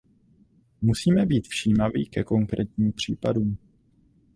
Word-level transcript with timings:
Musíme 0.81 1.25
být 1.25 1.47
všímaví 1.47 2.05
ke 2.05 2.23
konkrétním 2.23 2.91
případům. 2.91 3.57